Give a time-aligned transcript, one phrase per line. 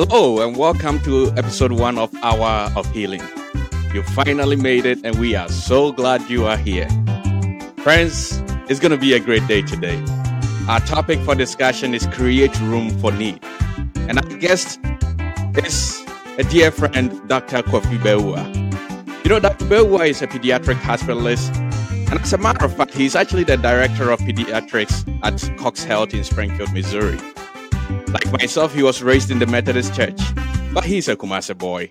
[0.00, 3.20] Hello, and welcome to episode one of Hour of Healing.
[3.92, 6.86] You finally made it, and we are so glad you are here.
[7.78, 10.00] Friends, it's going to be a great day today.
[10.68, 13.42] Our topic for discussion is create room for need.
[13.96, 14.78] And our guest
[15.56, 16.06] is
[16.38, 17.64] a dear friend, Dr.
[17.64, 19.24] Kofi Bawuah.
[19.24, 19.64] You know, Dr.
[19.64, 21.52] Bawuah is a pediatric hospitalist.
[22.08, 26.14] And as a matter of fact, he's actually the director of pediatrics at Cox Health
[26.14, 27.18] in Springfield, Missouri.
[28.12, 30.20] Like myself, he was raised in the Methodist Church,
[30.72, 31.90] but he's a Kumasi boy.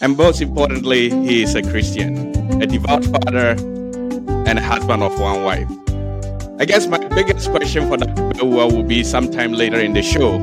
[0.00, 3.56] And most importantly, he is a Christian, a devout father,
[4.46, 5.68] and a husband of one wife.
[6.58, 8.22] I guess my biggest question for Dr.
[8.30, 10.38] Bawuah will be sometime later in the show.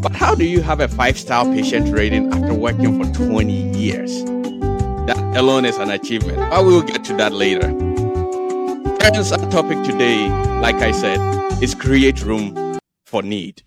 [0.00, 4.22] But how do you have a five star patient rating after working for 20 years?
[5.06, 7.68] That alone is an achievement, but we will get to that later.
[9.00, 10.28] Friends, our topic today,
[10.60, 11.18] like I said,
[11.62, 13.62] is create room for need.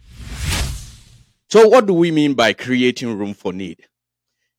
[1.51, 3.85] So, what do we mean by creating room for need?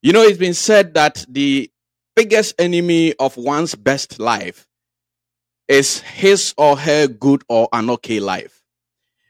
[0.03, 1.71] You know, it's been said that the
[2.15, 4.69] biggest enemy of one's best life
[5.69, 8.63] is his or her good or an okay life.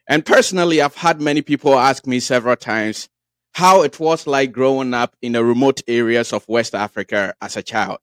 [0.08, 3.08] And personally, I've had many people ask me several times
[3.54, 7.62] how it was like growing up in the remote areas of West Africa as a
[7.62, 7.98] child.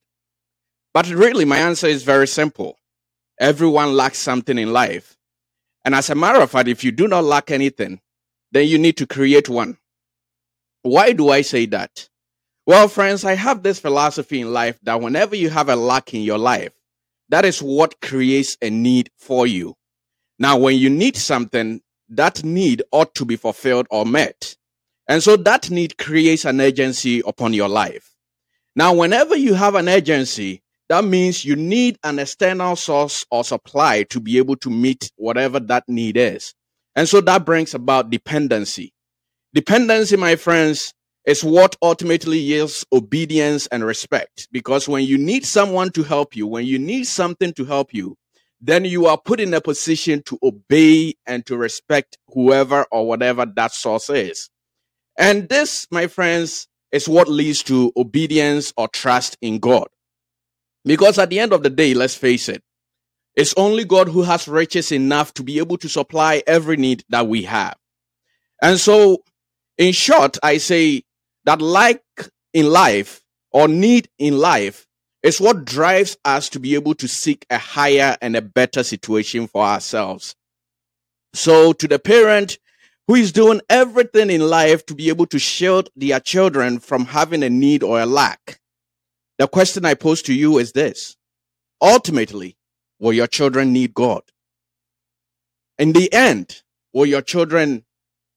[0.94, 2.78] But really, my answer is very simple.
[3.38, 5.18] Everyone lacks something in life.
[5.84, 8.00] And as a matter of fact, if you do not lack anything,
[8.52, 9.78] then you need to create one.
[10.82, 12.10] Why do I say that?
[12.66, 16.22] Well, friends, I have this philosophy in life that whenever you have a lack in
[16.22, 16.72] your life,
[17.30, 19.76] that is what creates a need for you.
[20.38, 24.56] Now, when you need something, that need ought to be fulfilled or met.
[25.08, 28.16] And so that need creates an urgency upon your life.
[28.76, 34.04] Now, whenever you have an urgency, that means you need an external source or supply
[34.04, 36.56] to be able to meet whatever that need is.
[36.96, 38.94] And so that brings about dependency.
[39.54, 40.94] Dependency, my friends,
[41.26, 44.48] is what ultimately yields obedience and respect.
[44.52, 48.16] Because when you need someone to help you, when you need something to help you,
[48.62, 53.46] then you are put in a position to obey and to respect whoever or whatever
[53.46, 54.50] that source is.
[55.18, 59.88] And this, my friends, is what leads to obedience or trust in God.
[60.86, 62.64] Because at the end of the day, let's face it,
[63.36, 67.28] it's only God who has riches enough to be able to supply every need that
[67.28, 67.78] we have.
[68.62, 69.24] And so,
[69.78, 71.04] in short, I say
[71.46, 72.04] that like
[72.54, 74.86] in life or need in life
[75.24, 79.48] is what drives us to be able to seek a higher and a better situation
[79.48, 80.36] for ourselves.
[81.34, 82.58] So, to the parent
[83.08, 87.44] who is doing everything in life to be able to shield their children from having
[87.44, 88.60] a need or a lack,
[89.38, 91.16] the question I pose to you is this
[91.82, 92.58] ultimately,
[93.00, 94.22] will your children need God?
[95.78, 96.62] In the end,
[96.94, 97.86] will your children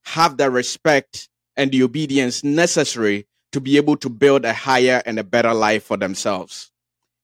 [0.05, 5.19] have the respect and the obedience necessary to be able to build a higher and
[5.19, 6.71] a better life for themselves?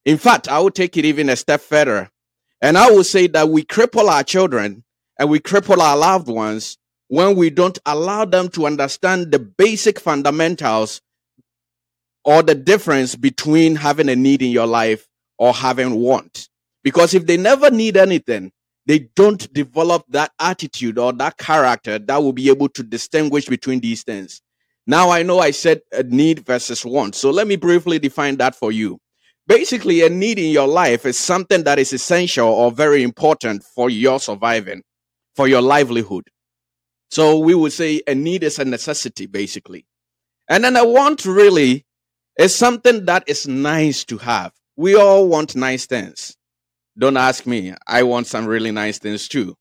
[0.05, 2.11] In fact, I will take it even a step further.
[2.61, 4.85] And I will say that we cripple our children
[5.19, 6.79] and we cripple our loved ones
[7.09, 11.01] when we don't allow them to understand the basic fundamentals
[12.25, 16.49] or the difference between having a need in your life or having want.
[16.83, 18.53] Because if they never need anything,
[18.87, 23.81] they don't develop that attitude or that character that will be able to distinguish between
[23.81, 24.41] these things.
[24.87, 27.15] Now I know I said a need versus want.
[27.15, 28.99] So let me briefly define that for you.
[29.47, 33.91] Basically, a need in your life is something that is essential or very important for
[33.91, 34.83] your surviving,
[35.37, 36.25] for your livelihood.
[37.11, 39.87] So we would say a need is a necessity, basically.
[40.49, 41.85] And then a want really
[42.39, 44.53] is something that is nice to have.
[44.77, 46.38] We all want nice things.
[46.99, 47.75] Don't ask me.
[47.87, 49.55] I want some really nice things too.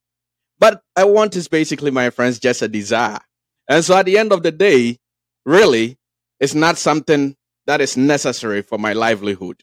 [0.59, 3.19] But I want is basically, my friends, just a desire.
[3.69, 4.97] And so at the end of the day,
[5.45, 5.97] really,
[6.39, 7.35] it's not something
[7.67, 9.61] that is necessary for my livelihood.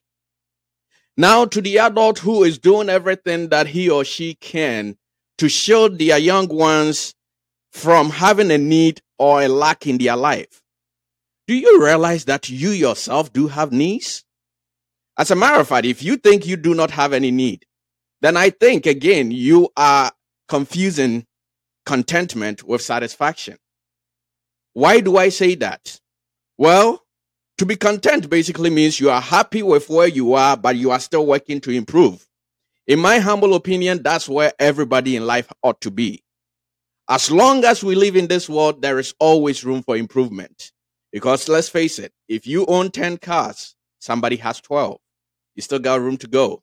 [1.16, 4.96] Now, to the adult who is doing everything that he or she can
[5.38, 7.14] to shield their young ones
[7.72, 10.60] from having a need or a lack in their life.
[11.46, 14.23] Do you realize that you yourself do have needs?
[15.16, 17.64] As a matter of fact, if you think you do not have any need,
[18.20, 20.10] then I think again you are
[20.48, 21.26] confusing
[21.86, 23.58] contentment with satisfaction.
[24.72, 26.00] Why do I say that?
[26.58, 27.02] Well,
[27.58, 30.98] to be content basically means you are happy with where you are, but you are
[30.98, 32.26] still working to improve.
[32.86, 36.24] In my humble opinion, that's where everybody in life ought to be.
[37.08, 40.72] As long as we live in this world, there is always room for improvement.
[41.12, 44.98] Because let's face it, if you own 10 cars, somebody has 12.
[45.54, 46.62] You still got room to go.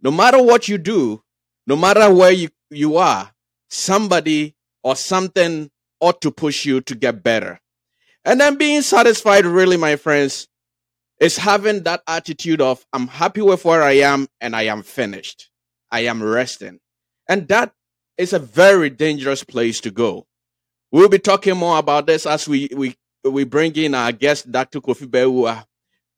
[0.00, 1.22] No matter what you do,
[1.66, 3.32] no matter where you, you are,
[3.68, 7.60] somebody or something ought to push you to get better.
[8.24, 10.48] And then being satisfied, really, my friends,
[11.20, 15.50] is having that attitude of, I'm happy with where I am and I am finished.
[15.90, 16.78] I am resting.
[17.28, 17.72] And that
[18.16, 20.26] is a very dangerous place to go.
[20.90, 24.80] We'll be talking more about this as we, we, we bring in our guest, Dr.
[24.80, 25.64] Kofi Bawuah,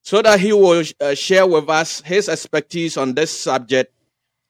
[0.03, 3.93] so that he will uh, share with us his expertise on this subject.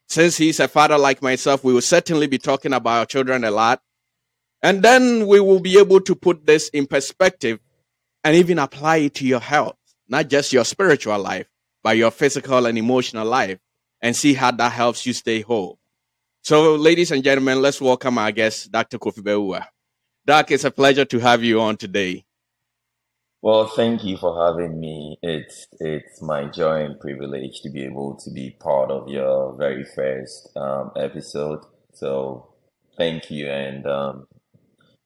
[0.08, 3.50] Since he's a father like myself, we will certainly be talking about our children a
[3.50, 3.81] lot.
[4.62, 7.61] And then we will be able to put this in perspective
[8.25, 9.76] and even apply it to your health,
[10.08, 11.47] not just your spiritual life,
[11.82, 13.58] but your physical and emotional life,
[14.02, 15.79] and see how that helps you stay whole.
[16.43, 18.99] So, ladies and gentlemen, let's welcome our guest, Dr.
[18.99, 19.67] Kofi Bawuah.
[20.26, 22.25] Doc, it's a pleasure to have you on today.
[23.42, 25.19] Well, thank you for having me.
[25.22, 29.84] It's it's my joy and privilege to be able to be part of your very
[29.84, 31.60] first um, episode.
[31.94, 32.52] So,
[32.98, 34.26] thank you, and um,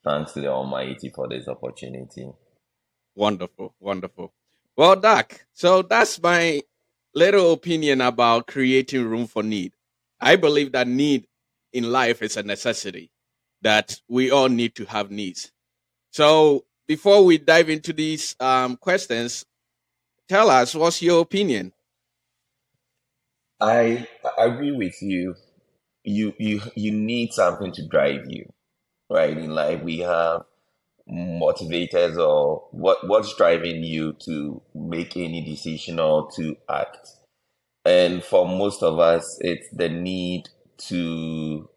[0.05, 2.29] thanks to the Almighty for this opportunity.
[3.15, 4.33] Wonderful, wonderful.
[4.77, 6.63] Well, Doc, so that's my
[7.15, 9.75] little opinion about creating room for need.
[10.21, 11.29] I believe that need
[11.73, 13.13] in life is a necessity
[13.63, 15.53] that we all need to have needs.
[16.11, 19.45] So before we dive into these um, questions,
[20.29, 21.73] tell us what's your opinion.
[23.61, 24.07] I
[24.39, 25.35] I agree with you.
[26.05, 28.53] You you you need something to drive you,
[29.11, 29.37] right?
[29.37, 30.43] In life, we have
[31.11, 37.09] motivators or what what's driving you to make any decision or to act.
[37.85, 40.49] And for most of us, it's the need
[40.89, 41.69] to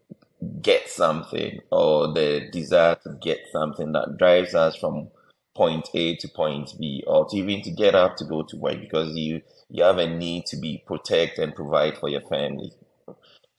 [0.62, 5.08] get something or the desire to get something that drives us from
[5.56, 8.80] point A to point B or to even to get up to go to work
[8.80, 12.72] because you you have a need to be protect and provide for your family.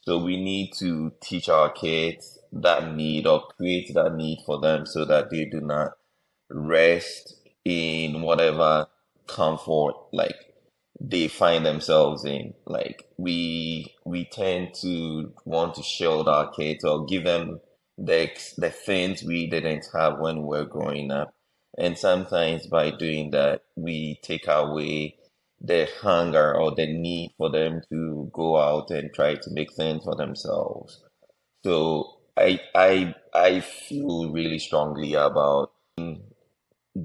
[0.03, 4.85] So we need to teach our kids that need or create that need for them
[4.85, 5.93] so that they do not
[6.49, 7.35] rest
[7.65, 8.87] in whatever
[9.27, 10.48] comfort like
[11.01, 12.53] they find themselves in.
[12.65, 17.59] Like we we tend to want to shield our kids or give them
[17.97, 21.33] the the things we didn't have when we were growing up,
[21.77, 25.17] and sometimes by doing that, we take away
[25.61, 30.03] the hunger or the need for them to go out and try to make things
[30.03, 31.03] for themselves.
[31.63, 35.71] So I I I feel really strongly about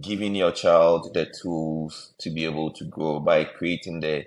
[0.01, 4.25] giving your child the tools to be able to grow by creating the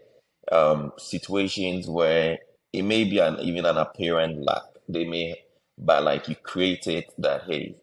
[0.52, 2.40] um, situations where
[2.74, 4.64] it may be an even an apparent lack.
[4.88, 5.36] They may,
[5.78, 7.76] but like you create it that hey,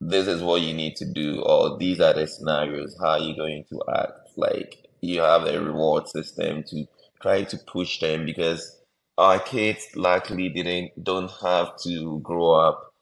[0.00, 2.96] this is what you need to do, or these are the scenarios.
[3.00, 4.30] How are you going to act?
[4.36, 6.86] Like you have a reward system to
[7.20, 8.80] try to push them because
[9.18, 12.92] our kids likely didn't don't have to grow up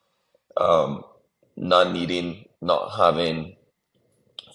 [0.57, 1.05] um,
[1.57, 3.57] not needing not having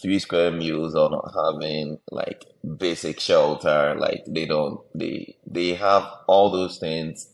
[0.01, 2.45] three square meals or not having like
[2.77, 7.31] basic shelter like they don't they they have all those things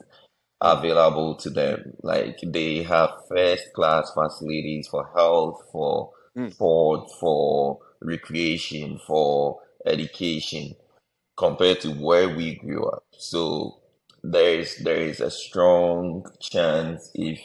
[0.62, 6.52] available to them like they have first class facilities for health for mm.
[6.54, 10.76] sport for recreation for education
[11.38, 13.80] compared to where we grew up so
[14.24, 17.40] there is there is a strong chance if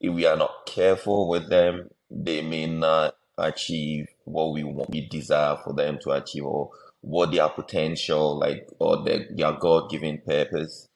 [0.00, 5.08] if we are not careful with them they may not achieve what we want, we
[5.08, 10.22] desire for them to achieve, or what their potential, like, or their, their God given
[10.24, 10.86] purpose.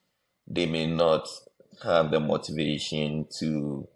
[0.46, 1.28] They may not
[1.82, 3.88] have the motivation to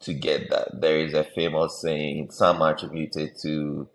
[0.00, 0.80] to get that.
[0.80, 3.88] There is a famous saying, some attributed to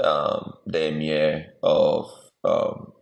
[0.00, 2.10] um, the emir of
[2.44, 2.92] um,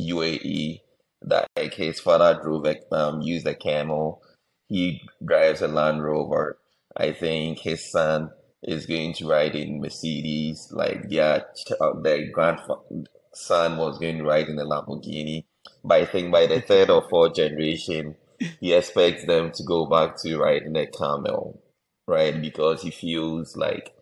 [0.00, 0.82] UAE,
[1.22, 4.22] that like his father drove um, used a camel.
[4.68, 6.58] He drives a Land Rover.
[6.96, 8.30] I think his son
[8.62, 11.46] is going to ride in Mercedes, like their
[11.80, 15.44] uh, their grandson was going to ride in a Lamborghini.
[15.84, 18.16] But I think by the third or fourth generation,
[18.60, 21.62] he expects them to go back to riding a camel,
[22.06, 22.40] right?
[22.40, 23.94] Because he feels like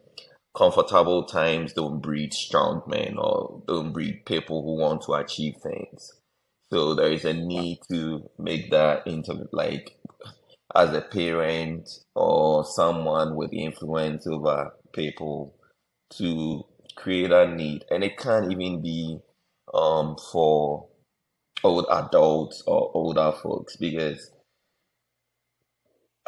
[0.57, 6.13] comfortable times don't breed strong men or don't breed people who want to achieve things.
[6.73, 9.98] So there is a need to make that into like
[10.75, 15.55] as a parent or someone with influence over people
[16.11, 16.65] to
[16.97, 19.19] create a need and it can't even be
[19.73, 20.89] um for
[21.65, 24.31] old adults or older folks because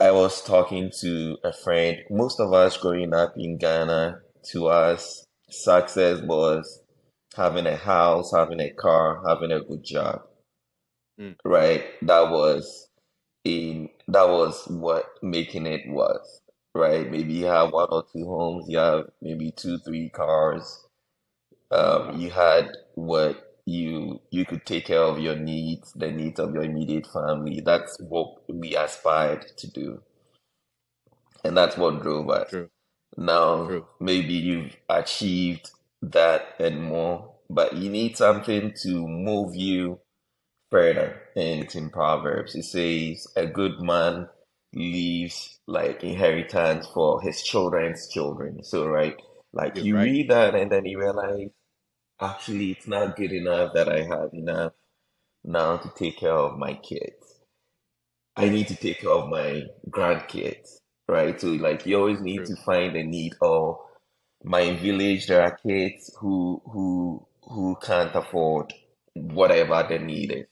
[0.01, 1.99] I was talking to a friend.
[2.09, 4.21] Most of us growing up in Ghana,
[4.53, 6.83] to us, success was
[7.37, 10.23] having a house, having a car, having a good job.
[11.21, 11.37] Mm.
[11.45, 11.85] Right?
[12.01, 12.89] That was
[13.45, 16.43] in that was what making it was.
[16.75, 17.11] right?
[17.11, 20.87] Maybe you have one or two homes, you have maybe two, three cars.
[21.71, 26.55] Um, you had what you you could take care of your needs, the needs of
[26.55, 27.61] your immediate family.
[27.61, 30.03] That's what we aspired to do,
[31.45, 32.51] and that's what drove us.
[32.51, 32.71] True.
[33.17, 33.87] Now, True.
[34.01, 35.71] maybe you've achieved
[36.03, 40.01] that and more, but you need something to move you
[40.71, 41.23] further.
[41.37, 42.55] And it's in Proverbs.
[42.55, 44.29] It says, a good man
[44.75, 48.65] leaves like inheritance for his children's children.
[48.65, 49.17] So, right,
[49.53, 50.13] like You're you right.
[50.13, 51.51] read that and then you realize,
[52.21, 54.73] actually, it's not good enough that I have enough
[55.45, 57.41] now to take care of my kids.
[58.37, 61.41] I need to take care of my grandkids, right?
[61.41, 62.47] So, like, you always need True.
[62.47, 63.35] to find a need.
[63.41, 63.81] Or
[64.45, 68.73] my village, there are kids who who who can't afford
[69.15, 70.47] whatever the need is.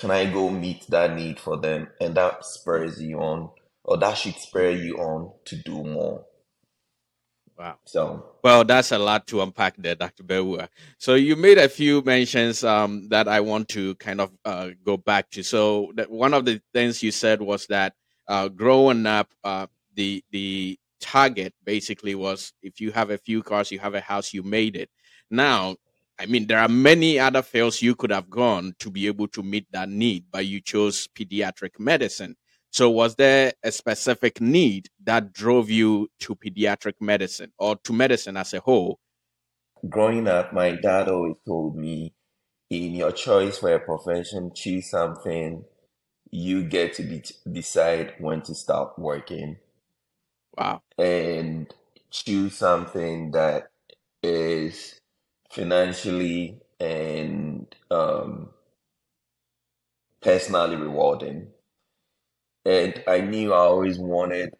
[0.00, 1.88] Can I go meet that need for them?
[2.00, 3.50] And that spurs you on,
[3.84, 6.24] or that should spur you on to do more.
[7.58, 7.76] Wow.
[7.84, 10.22] So, Well, that's a lot to unpack there, Dr.
[10.22, 10.68] Bawuah.
[10.96, 14.96] So you made a few mentions um, that I want to kind of uh, go
[14.96, 15.42] back to.
[15.42, 17.92] So that one of the things you said was that
[18.26, 23.70] uh, growing up, uh, the the target basically was if you have a few cars,
[23.70, 24.88] you have a house, you made it.
[25.30, 25.76] Now,
[26.20, 29.42] I mean, there are many other fields you could have gone to be able to
[29.42, 32.36] meet that need, but you chose pediatric medicine.
[32.72, 38.36] So, was there a specific need that drove you to pediatric medicine or to medicine
[38.36, 39.00] as a whole?
[39.88, 42.14] growing up, my dad always told me,
[42.70, 45.64] in your choice for a profession, choose something
[46.30, 49.58] you get to decide when to stop working
[50.56, 50.82] Wow.
[50.98, 51.72] and
[52.10, 53.70] choose something that
[54.22, 54.99] is
[55.50, 58.50] financially and um,
[60.22, 61.52] personally rewarding.
[62.64, 64.54] And I knew I always wanted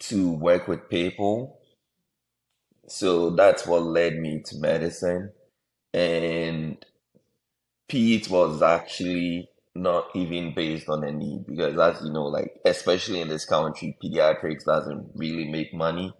[0.00, 1.60] to work with people,
[2.88, 5.32] so that's what led me to medicine.
[5.94, 6.84] And
[7.88, 13.20] peds was actually not even based on a need because, as you know, like especially
[13.20, 16.12] in this country, pediatrics doesn't really make money.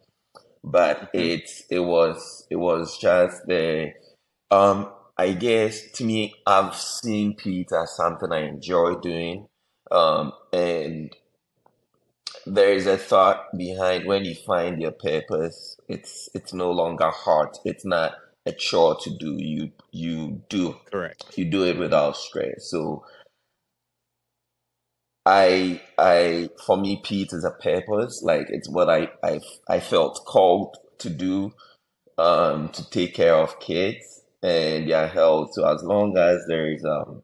[0.65, 3.93] But hmm it's it was it was just the
[4.53, 9.49] um I guess to me I've seen peds as something I enjoy doing.
[9.93, 11.17] Um and
[12.47, 17.51] there is a thought behind when you find your purpose, it's it's no longer hard.
[17.65, 18.17] It's not
[18.47, 19.37] a chore to do.
[19.39, 21.39] You you do Correct.
[21.39, 22.71] you do it without stress.
[22.71, 23.05] So
[25.27, 28.23] I I for me peds is a purpose.
[28.23, 31.53] Like it's what I I I felt called to do
[32.19, 36.85] um to take care of kids and their held So as long as there is
[36.85, 37.23] um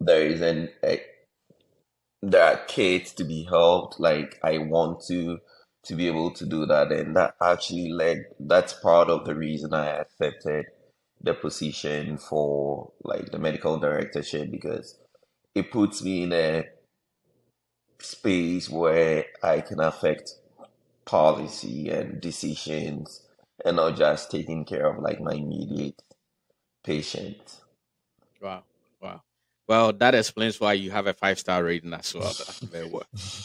[0.00, 1.00] there is an a,
[2.22, 5.38] there are kids to be helped, like I want to
[5.84, 9.72] to be able to do that and that actually led that's part of the reason
[9.72, 10.66] I accepted
[11.22, 14.98] the position for like the medical directorship because
[15.54, 16.64] it puts me in a
[18.00, 20.32] space where I can affect
[21.04, 23.25] policy and decisions
[23.64, 26.02] and not just taking care of like my immediate
[26.84, 27.60] patient.
[28.40, 28.64] Wow.
[29.00, 29.22] Wow.
[29.68, 32.32] Well, that explains why you have a five star rating as well.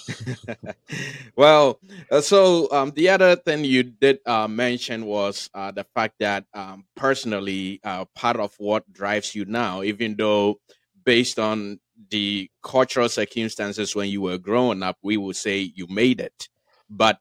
[1.36, 1.80] Well,
[2.12, 6.46] uh, so um, the other thing you did uh, mention was uh, the fact that
[6.54, 10.60] um, personally, uh, part of what drives you now, even though
[11.04, 16.20] based on the cultural circumstances when you were growing up, we would say you made
[16.20, 16.50] it.
[16.90, 17.20] But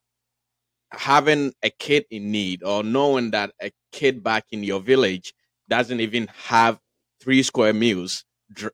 [0.92, 5.34] having a kid in need or knowing that a kid back in your village
[5.68, 6.78] doesn't even have
[7.20, 8.24] three square meals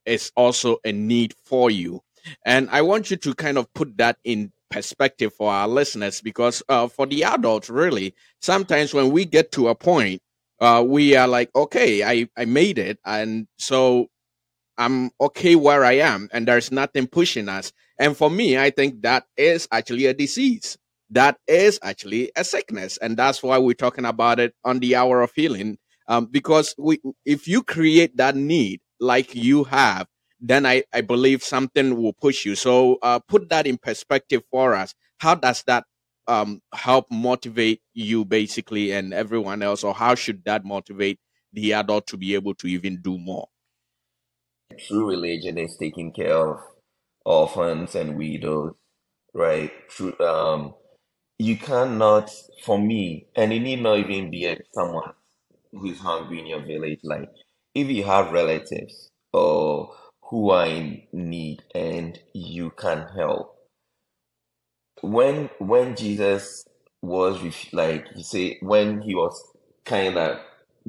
[0.07, 2.01] is also a need for you.
[2.45, 6.63] And I want you to kind of put that in perspective for our listeners because
[6.69, 10.23] uh, for the adults, really, sometimes when we get to a point,
[10.61, 12.99] uh, we are like, okay, I, I made it.
[13.05, 14.09] And so
[14.79, 17.73] I'm okay where I am and there's nothing pushing us.
[17.99, 20.77] And for me, I think that is actually a disease.
[21.11, 22.97] That is actually a sickness.
[22.99, 25.79] And that's why we're talking about it on the hour of healing.
[26.09, 30.07] Um, because we, if you create that need like you have,
[30.41, 32.55] then I, I believe something will push you.
[32.55, 34.95] So uh, put that in perspective for us.
[35.19, 35.85] How does that
[36.29, 39.83] um, help motivate you basically and everyone else?
[39.85, 41.19] Or how should that motivate
[41.53, 43.49] the adult to be able to even do more?
[44.87, 46.61] True religion is taking care of
[47.25, 48.75] orphans and widows,
[49.33, 49.71] right?
[49.89, 50.75] True, um,
[51.38, 52.31] you cannot,
[52.64, 55.12] for me, and it need not even be a, someone
[55.73, 57.00] who's hungry in your village.
[57.05, 57.31] Like,
[57.75, 59.95] if you have relatives or
[60.31, 63.57] who are in need and you can help,
[65.02, 66.64] when when Jesus
[67.02, 69.40] was like you say when he was
[69.85, 70.38] kind of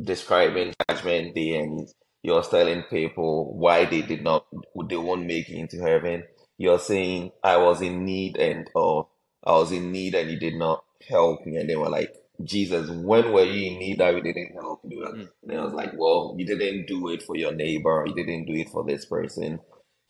[0.04, 1.88] describing judgment day and
[2.24, 4.46] he was telling people why they did not
[4.90, 6.24] they won't make it into heaven
[6.58, 9.08] you're saying i was in need and or
[9.48, 11.58] i was in need and you did not help me.
[11.58, 15.00] And they were like jesus when were you in need that we didn't help you?
[15.02, 15.30] Mm.
[15.50, 18.06] and i was like well you didn't do it for your neighbor.
[18.08, 19.62] You didn't do it for this person.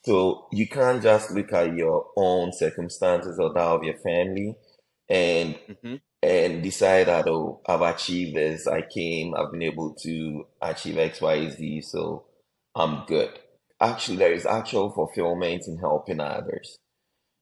[0.05, 4.57] So you can't just look at your own circumstances or that of your family
[5.09, 10.47] and hmm and decide that oh I've achieved this, I came, I've been able to
[10.61, 12.25] achieve X, Y, Z, so
[12.75, 13.31] I'm good.
[13.81, 16.77] Actually, there is actual fulfillment in helping others.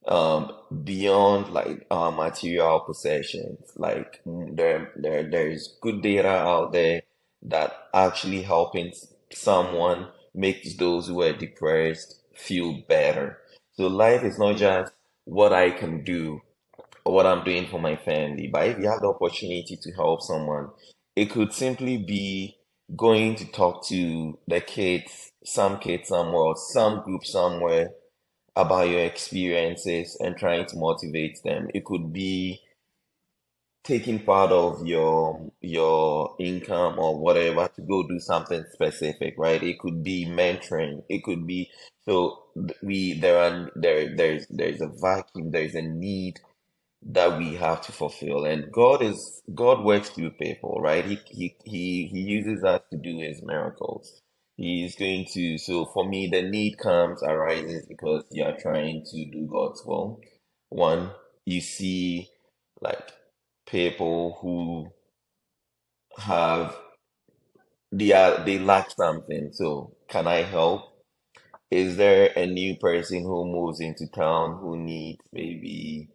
[0.08, 0.52] Um,
[0.84, 7.02] beyond like uh, material possessions, like mm, there there there is good data out there
[7.44, 8.94] that actually helping
[9.32, 13.40] someone makes those who are depressed feel better.
[13.74, 14.94] So life is not just
[15.26, 16.42] what I can do
[17.06, 18.48] or what I'm doing for my family.
[18.48, 20.70] But if you have the opportunity to help someone,
[21.16, 22.58] it could simply be
[22.96, 27.92] going to talk to the kids, some kids somewhere, or some group somewhere
[28.56, 31.70] about your experiences and trying to motivate them.
[31.74, 32.62] It could be
[33.84, 39.64] taking part of your your income or whatever to go do something specific, right?
[39.64, 41.04] It could be mentoring.
[41.10, 41.72] It could be
[42.06, 42.44] so
[42.84, 46.42] we there are there there's there's a vacuum, there's a need
[47.04, 48.46] that we have to fulfill.
[48.46, 51.06] And God is God works through people, right?
[51.06, 54.22] He he he he uses us to do his miracles.
[54.58, 59.26] He's going to so for me the need comes arises because you are trying to
[59.26, 60.22] do God's will.
[60.70, 61.12] One,
[61.46, 62.30] you see
[62.82, 63.12] like
[63.68, 64.92] people who
[66.22, 66.76] have
[67.92, 69.52] they are they lack something.
[69.54, 70.84] So can I help?
[71.72, 76.10] Is there a new person who moves into town who needs maybe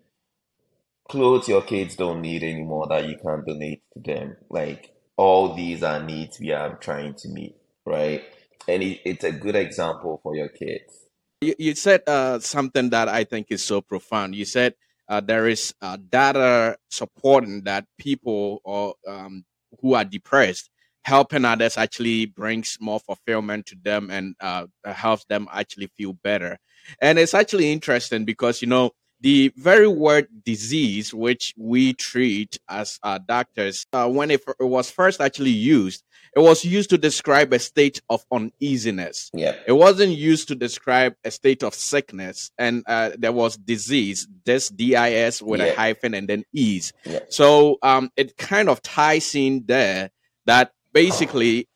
[1.08, 4.36] clothes your kids don't need anymore that you can't donate to them.
[4.50, 8.22] Like all these are needs we are trying to meet, right?
[8.68, 11.06] And it, it's a good example for your kids.
[11.40, 14.34] You, you said uh, something that I think is so profound.
[14.34, 14.74] You said
[15.08, 19.44] uh, there is uh, data supporting that people or um,
[19.80, 20.70] who are depressed
[21.04, 26.58] helping others actually brings more fulfillment to them and uh, helps them actually feel better.
[27.00, 32.98] And it's actually interesting because you know the very word disease, which we treat as
[33.02, 36.02] uh, doctors, uh, when it, f- it was first actually used,
[36.34, 39.30] it was used to describe a state of uneasiness.
[39.34, 44.26] Yeah, It wasn't used to describe a state of sickness, and uh, there was disease,
[44.44, 46.92] this D-I-S with a hyphen and then ease.
[47.04, 50.10] yeah, So um, it kind of ties in there
[50.46, 51.68] that basically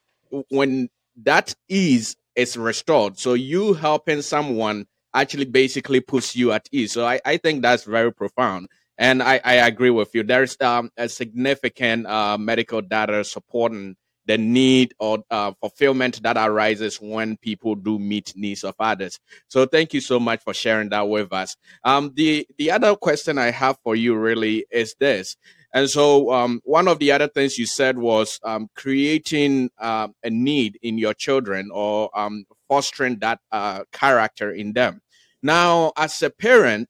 [0.49, 0.89] when
[1.23, 6.93] that ease is restored, so you helping someone actually basically puts you at ease.
[6.93, 8.69] So I, I think that's very profound.
[8.99, 10.23] And I, I agree with you.
[10.23, 13.97] There's um, a significant uh, medical data supporting
[14.27, 19.19] the need or uh, fulfillment that arises when people do meet needs of others.
[19.49, 21.57] So thank you so much for sharing that with us.
[21.85, 25.37] Um, the the other question I have for you really is this.
[25.75, 30.31] And so um, one of the other things you said was um, creating uh, a
[30.31, 35.01] need in your children or um, fostering that uh, character in them.
[35.45, 36.89] Now, as a parent,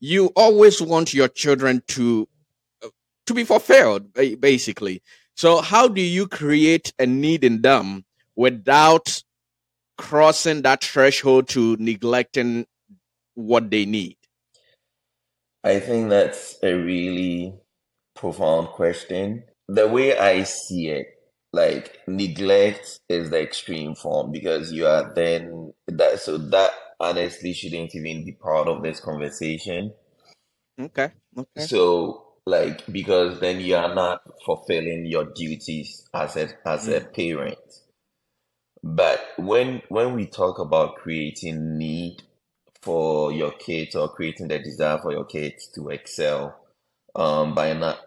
[0.00, 2.26] you always want your children to
[2.82, 2.88] uh,
[3.26, 5.02] to be fulfilled, basically.
[5.36, 9.22] So, how do you create a need in them without
[9.98, 12.64] crossing that threshold to neglecting
[13.34, 14.16] what they need?
[15.62, 17.52] I think that's a really
[18.16, 19.44] profound question.
[19.68, 21.08] The way I see it,
[21.52, 26.70] like neglect is the extreme form because you are then that so that
[27.00, 29.94] honestly shouldn't even be part of this conversation.
[30.78, 31.70] Okay, okay.
[31.70, 37.02] So like because then you are not fulfilling your duties as a as a Mm,
[37.02, 37.58] parent.
[38.82, 42.22] But when when we talk about creating need
[42.82, 46.58] for your kids or creating the desire for your kids to excel,
[47.16, 48.00] um, by not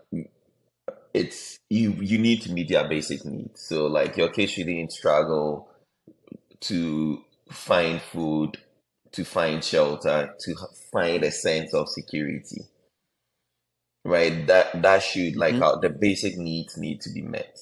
[1.13, 3.61] it's you you need to meet their basic needs.
[3.67, 5.69] So like your kids shouldn't struggle
[6.61, 8.57] to find food,
[9.13, 10.55] to find shelter, to
[10.91, 12.61] find a sense of security,
[14.05, 14.47] right?
[14.47, 17.57] That that should like mhm, the basic needs need to be met.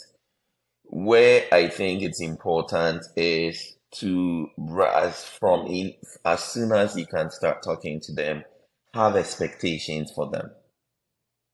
[0.85, 7.31] Where I think it's important is to rise from in as soon as you can
[7.31, 8.43] start talking to them,
[8.93, 10.51] have expectations for them.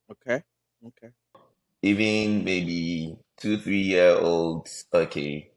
[0.10, 0.44] Okay,
[0.84, 1.12] okay.
[1.82, 5.50] Even maybe two, three year olds, okay,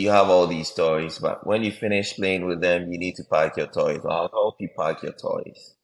[0.00, 3.24] you have all these toys, but when you finish playing with them, you need to
[3.24, 4.00] pack your toys.
[4.08, 5.74] I'll help you pack your toys.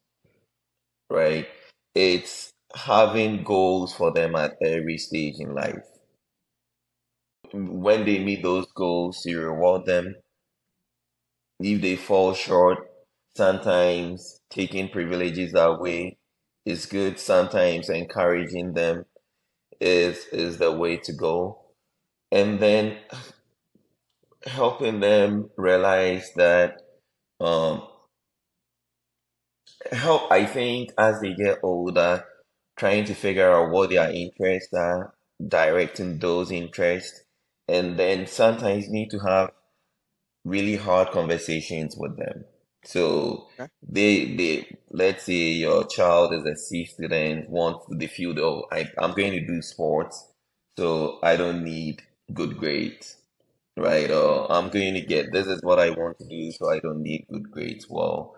[1.11, 1.47] right?
[1.95, 5.85] It's having goals for them at every stage in life.
[7.53, 10.17] When they meet those goals, you reward them.
[11.61, 12.79] If they fall short,
[13.37, 16.19] sometimes taking privileges away
[16.67, 17.21] is good.
[17.21, 19.07] Sometimes encouraging them
[19.81, 21.63] is is the way to go.
[22.33, 22.99] And then
[24.47, 26.83] helping them realize that
[27.41, 27.83] um
[29.93, 32.25] help I think as they get older,
[32.77, 35.15] trying to figure out what their interests are,
[35.47, 37.23] directing those interests,
[37.69, 39.53] and then sometimes need to have
[40.45, 42.45] really hard conversations with them.
[42.85, 43.71] So Okay.
[43.83, 48.91] they they let's say your child is a C student, wants to feel oh I,
[48.99, 50.29] I'm going to do sports,
[50.79, 52.03] so I don't need
[52.35, 53.17] good grades,
[53.77, 54.11] right?
[54.11, 57.03] Or I'm going to get this is what I want to do, so I don't
[57.03, 57.87] need good grades.
[57.89, 58.37] Well,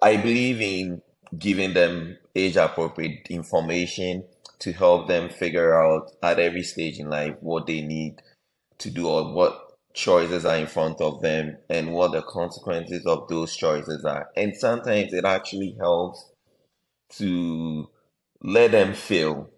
[0.00, 1.02] I believe in
[1.38, 4.24] giving them age appropriate information
[4.58, 8.22] to help them figure out at every stage in life what they need
[8.78, 9.58] to do or what
[9.94, 14.28] choices are in front of them and what the consequences of those choices are.
[14.36, 16.30] And sometimes it actually helps
[17.16, 17.88] to
[18.42, 19.50] let them feel.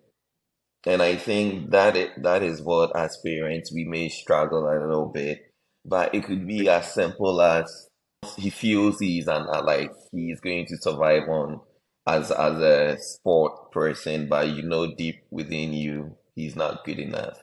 [0.87, 5.07] And I think that it, that is what as parents we may struggle a little
[5.07, 5.41] bit,
[5.85, 7.89] but it could be as simple as
[8.37, 11.61] he feels he's an like he's going to survive on
[12.07, 17.39] as as a sport person, but you know deep within you he's not good enough.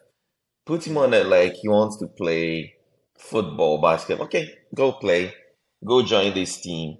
[0.65, 2.75] Put him on it like he wants to play
[3.17, 4.27] football, basketball.
[4.27, 5.33] Okay, go play,
[5.83, 6.97] go join this team.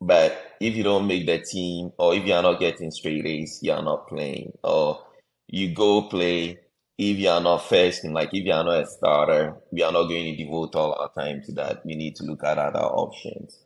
[0.00, 3.58] But if you don't make the team, or if you are not getting straight A's,
[3.62, 4.52] you are not playing.
[4.64, 5.04] Or
[5.52, 6.58] you go play,
[6.98, 9.92] if you are not first, and like if you are not a starter, we are
[9.92, 11.84] not going to devote all our time to that.
[11.84, 13.58] We need to look at other options.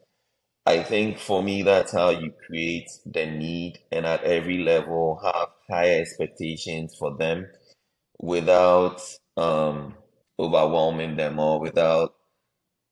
[0.66, 5.48] I think for me, that's how you create the need and at every level have
[5.68, 7.48] higher expectations for them
[8.18, 9.02] without
[9.36, 9.94] um,
[10.38, 12.14] overwhelming them or without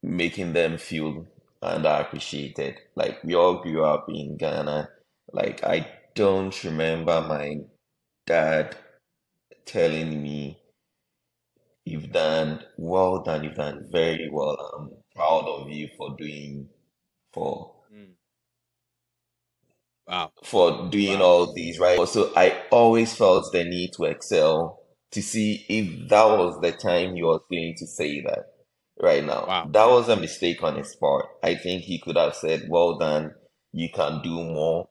[0.02, 1.26] making them feel
[1.62, 2.76] underappreciated.
[2.96, 4.88] Like we all grew up in Ghana.
[5.33, 7.59] Like I don't remember my
[8.33, 8.77] dad
[9.66, 10.59] telling me,
[11.85, 14.57] You've done well done, you've done very well.
[14.79, 16.68] I'm proud of you for doing
[17.35, 18.14] for Mm.
[20.09, 20.33] Wow.
[20.45, 21.23] for doing Wow.
[21.23, 22.07] all these, right?
[22.09, 24.81] So I always felt the need to excel
[25.12, 28.47] to see if that was the time he was going to say that
[29.03, 29.47] right now.
[29.47, 29.71] Wow.
[29.73, 31.27] That was a mistake on his part.
[31.42, 33.35] I think he could have said, Well done,
[33.73, 34.88] you can do more,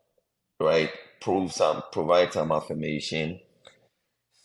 [0.60, 0.92] right?
[1.22, 3.40] Prove some provide some affirmation.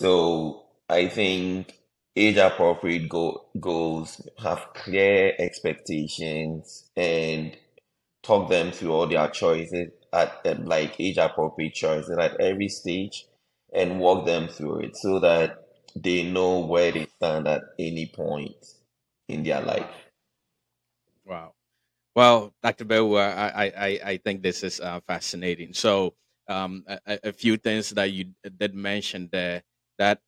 [0.00, 1.78] So I think
[2.16, 7.56] age appropriate go- goals have clear expectations and
[8.22, 13.26] talk them through all their choices at, at like age appropriate choices at every stage
[13.72, 18.56] and walk them through it so that they know where they stand at any point
[19.28, 19.90] in their life.
[21.26, 21.54] Wow.
[22.16, 22.84] Well, Dr.
[22.86, 25.74] Bawuah, I, I, I think this is uh, fascinating.
[25.74, 26.14] So,
[26.48, 28.26] um, a, a few things that you
[28.58, 29.62] did mention there
[29.98, 30.20] that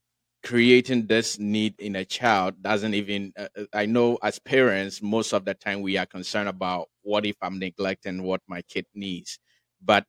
[0.43, 5.33] creating this need in a child doesn't even, uh, uh, I know as parents, most
[5.33, 9.39] of the time we are concerned about what if I'm neglecting what my kid needs.
[9.83, 10.07] But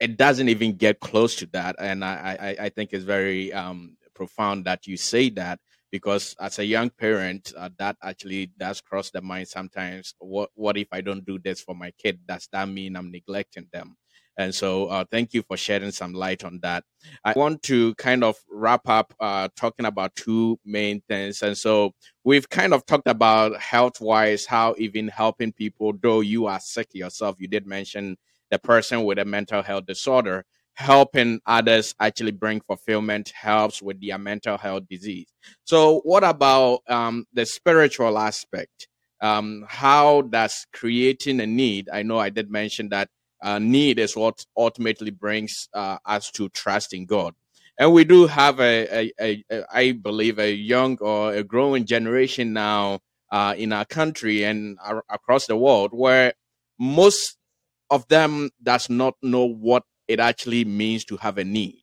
[0.00, 1.76] it doesn't even get close to that.
[1.78, 5.60] And I, I, I think it's very um, profound that you say that
[5.90, 10.14] because as a young parent, uh, that actually does cross the mind sometimes.
[10.18, 12.20] What what if I don't do this for my kid?
[12.26, 13.96] Does that mean I'm neglecting them?
[14.38, 16.84] And so, uh, thank you for shedding some light on that.
[17.24, 21.42] I want to kind of wrap up uh, talking about two main things.
[21.42, 21.94] And so,
[22.24, 26.88] we've kind of talked about health wise, how even helping people, though you are sick
[26.92, 28.16] yourself, you did mention
[28.50, 30.44] the person with a mental health disorder
[30.74, 35.26] helping others actually bring fulfillment helps with their mental health disease
[35.64, 38.88] so what about um, the spiritual aspect
[39.22, 43.08] um, how does creating a need i know i did mention that
[43.42, 47.34] uh, need is what ultimately brings uh, us to trust in god
[47.78, 51.84] and we do have a, a, a, a i believe a young or a growing
[51.84, 52.98] generation now
[53.32, 56.32] uh, in our country and ar- across the world where
[56.78, 57.36] most
[57.90, 61.82] of them does not know what it actually means to have a need.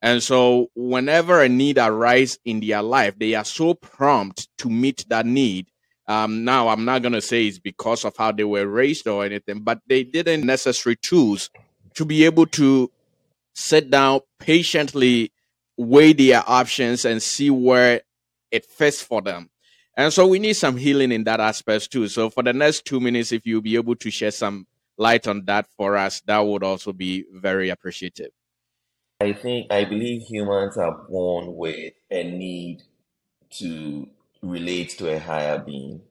[0.00, 5.04] And so whenever a need arises in their life, they are so prompt to meet
[5.08, 5.68] that need.
[6.08, 9.26] Um, now, I'm not going to say it's because of how they were raised or
[9.26, 11.50] anything, but they didn't necessary tools
[11.94, 12.90] to be able to
[13.54, 15.32] sit down patiently,
[15.76, 18.00] weigh their options, and see where
[18.50, 19.50] it fits for them.
[19.98, 22.08] And so we need some healing in that aspect too.
[22.08, 24.66] So for the next two minutes, if you'll be able to share some
[24.96, 28.30] light on that for us, that would also be very appreciative.
[29.20, 32.82] I think I believe humans are born with a need
[33.58, 34.08] to
[34.42, 36.02] relate to a higher being,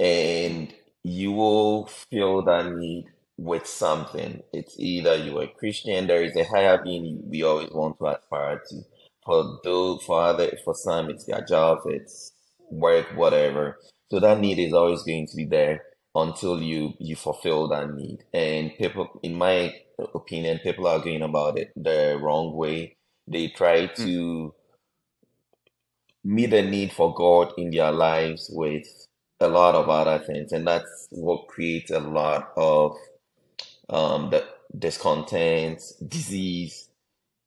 [0.00, 0.72] and
[1.02, 4.42] you will feel that need with something.
[4.52, 8.62] It's either you're a Christian, there is a higher being we always want to aspire
[8.70, 8.82] to.
[9.24, 12.32] For those, for other, for some, it's their job, it's
[12.70, 13.78] work, whatever.
[14.10, 15.82] So that need is always going to be there
[16.14, 18.24] until you you fulfill that need.
[18.32, 19.74] And people, in my
[20.14, 22.96] opinion, people are going about it the wrong way.
[23.26, 24.04] They try Mm.
[24.04, 24.54] to
[26.24, 28.86] meet the need for God in their lives with
[29.40, 32.96] a lot of other things, and that's what creates a lot of
[33.90, 34.44] um the
[34.78, 36.88] discontent, disease,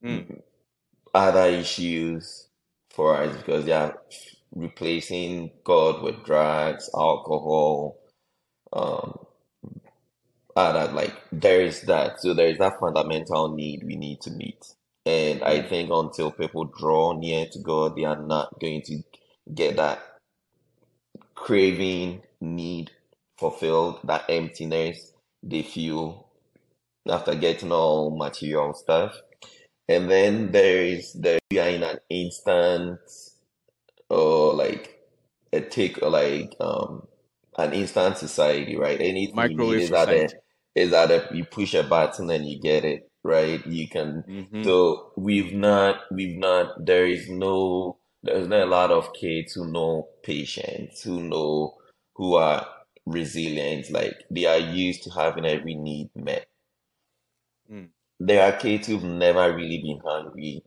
[0.03, 0.27] Mm.
[1.13, 2.49] other issues
[2.91, 3.97] for us because they are
[4.55, 7.97] replacing God with drugs, alcohol,
[8.73, 9.19] um,
[10.55, 12.21] other like there is that.
[12.21, 14.65] So there is that fundamental need we need to meet.
[15.07, 19.03] And I think until people draw near to God, they are not going to
[19.55, 20.01] get that
[21.33, 22.91] craving need
[23.37, 26.27] fulfilled, that emptiness they feel
[27.07, 29.15] after getting all material stuff.
[29.87, 32.99] And then there is the we are in an instant
[34.09, 34.99] or like
[35.53, 37.07] a take or like um
[37.57, 38.99] an instant society, right?
[38.99, 40.41] Anything you need Microwave is at a society.
[40.75, 43.65] is at a you push a button and you get it, right?
[43.67, 48.91] You can hmm so we've not we've not there is no there's not a lot
[48.91, 51.75] of kids who know patience, who know
[52.15, 52.67] who are
[53.05, 56.47] resilient, like they are used to having every need met.
[57.71, 57.89] Mm.
[58.19, 60.63] There are kids who've never really been hungry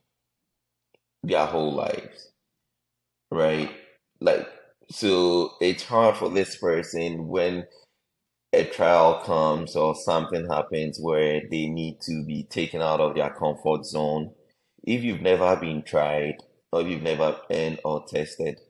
[1.23, 2.33] their whole lives,
[3.31, 3.71] right?
[4.21, 4.49] Like,
[4.91, 7.67] so it's hard for this person when
[8.53, 13.31] a trial comes or something happens where they need to be taken out of their
[13.31, 14.33] comfort zone.
[14.85, 16.37] If you've never been tried
[16.73, 18.61] or you've never been or tested,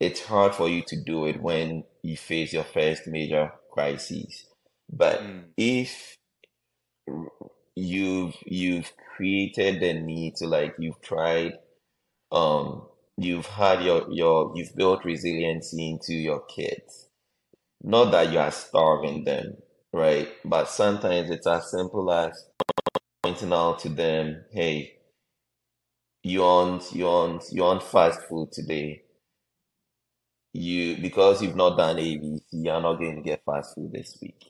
[0.00, 4.46] it's hard for you to do it when you face your first major crisis.
[4.90, 5.44] But Mm.
[5.56, 6.16] if
[7.76, 11.52] you've you've created the need to like you've tried
[12.32, 17.09] um you've had your your you've built resiliency into your kids
[17.82, 19.56] not that you are starving them
[19.92, 20.28] right?
[20.44, 22.46] But sometimes it's as simple as
[23.22, 24.94] pointing out to them hey
[26.22, 29.02] you want you want you want fast food today.
[30.52, 34.42] You because you've not done ABC you're not going to get fast food this week.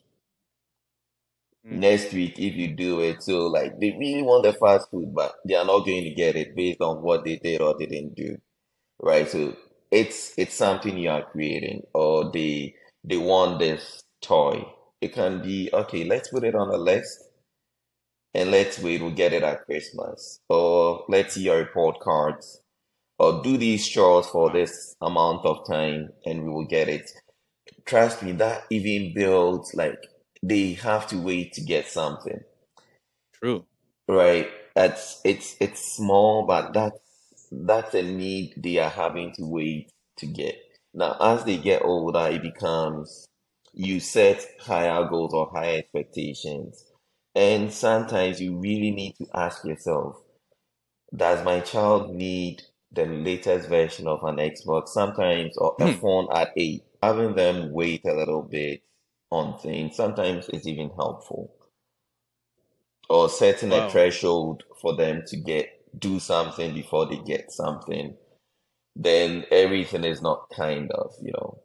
[1.66, 1.80] Mm.
[1.80, 5.34] next week if you do it so like they really want the fast food but
[5.46, 8.36] they are not going to get it based on what they did or didn't do
[9.00, 9.28] right?
[9.28, 9.56] So
[9.90, 14.64] it's it's something you are creating or they they want this toy.
[15.00, 17.24] It can be okay let's put it on a list
[18.34, 20.40] and let's wait we'll get it at christmas.
[20.48, 22.60] Or let's see your report cards.
[23.18, 27.10] Or do these chores for this amount of time and we will get it.
[27.86, 29.98] Trust me that even builds like
[30.42, 32.40] they have to wait to get something.
[33.34, 33.66] True.
[34.08, 34.48] right?
[34.74, 36.98] That's it's it's small but that's
[37.52, 40.56] that's a need they are having to wait to get
[40.94, 43.26] now as they get older it becomes
[43.74, 46.84] you set higher goals or higher expectations.
[47.34, 50.16] And sometimes you really need to ask yourself
[51.14, 56.00] does my child need the latest version of an Xbox sometimes or a Hmm.
[56.00, 56.84] phone at eight?
[57.02, 58.82] Having them wait a little bit
[59.30, 61.54] on things sometimes is even helpful.
[63.10, 68.16] Or setting a threshold for them to get do something before they get something,
[69.02, 71.58] then everything is not kind of, you know,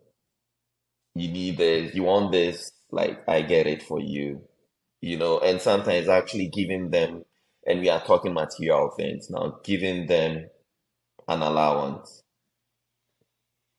[1.16, 4.42] you need this, you want this, like I get it for you,
[5.02, 7.26] you know, and sometimes actually giving them,
[7.68, 10.46] and we are talking material things now, giving them
[11.28, 12.24] an allowance.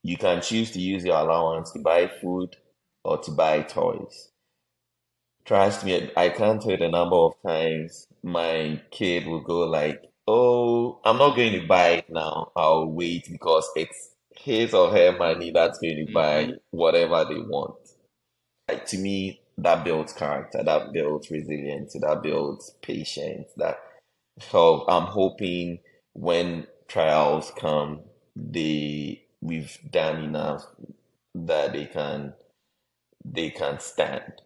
[0.02, 2.56] You can choose to use your allowance to buy food
[3.04, 4.32] or to buy toys.
[5.46, 10.02] Trust me, I can't tell you the number of times my kid will go like,
[10.26, 12.52] "Oh, I'm not going to buy it now.
[12.56, 16.54] I'll wait because it's his or her money that's going to buy mm-hmm.
[16.70, 17.76] whatever they want."
[18.68, 23.48] Like to me, that builds character, that builds resilience, that builds patience.
[23.56, 23.78] That
[24.50, 25.78] so I'm hoping
[26.12, 28.00] when trials come,
[28.34, 30.66] they we've done enough
[31.34, 32.34] that they can
[33.24, 34.42] they can stand.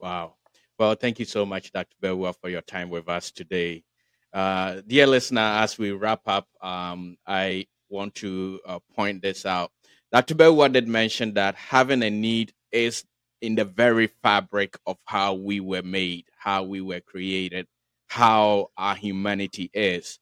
[0.00, 0.34] Wow.
[0.78, 1.94] Well, thank you so much, Dr.
[2.02, 3.84] Bawuah, for your time with us today.
[4.32, 9.72] Uh, dear listener, as we wrap up, um, I want to uh, point this out.
[10.12, 10.34] Dr.
[10.34, 13.04] Bawuah did mention that having a need is
[13.40, 17.66] in the very fabric of how we were made, how we were created,
[18.08, 20.18] how our humanity is.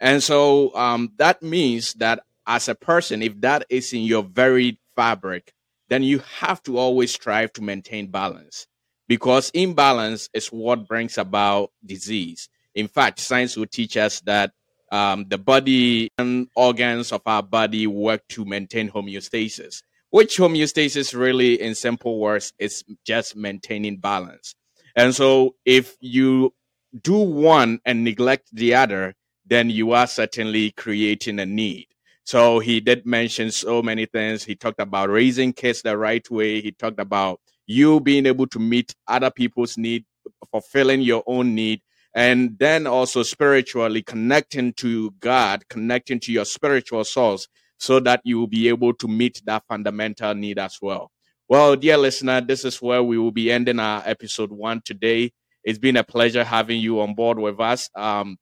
[0.00, 4.80] And so um, that means that as a person, if that is in your very
[4.96, 5.52] fabric,
[5.88, 8.66] then you have to always strive to maintain balance
[9.08, 12.48] because imbalance is what brings about disease.
[12.78, 14.52] In fact, science will teach us that
[14.92, 21.60] um, the body and organs of our body work to maintain homeostasis, which homeostasis really,
[21.60, 24.54] in simple words, is just maintaining balance.
[24.94, 26.54] And so if you
[27.02, 31.88] do one and neglect the other, then you are certainly creating a need.
[32.22, 34.44] So he did mention so many things.
[34.44, 36.60] He talked about raising kids the right way.
[36.60, 40.04] He talked about you being able to meet other people's need,
[40.52, 41.80] fulfilling your own need,
[42.18, 47.46] and then also spiritually connecting to God, connecting to your spiritual source
[47.78, 51.12] so that you will be able to meet that fundamental need as well.
[51.48, 55.30] Well, dear listener, this is where we will be ending our episode one today.
[55.62, 57.88] It's been a pleasure having you on board with us.
[57.94, 58.36] Um,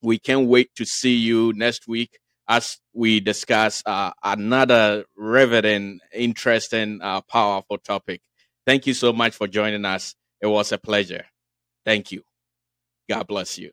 [0.00, 7.00] we can't wait to see you next week as we discuss uh, another riveting, interesting,
[7.02, 8.20] uh, powerful topic.
[8.64, 10.14] Thank you so much for joining us.
[10.40, 11.24] It was a pleasure.
[11.84, 12.27] Thank you.
[13.08, 13.72] God bless you.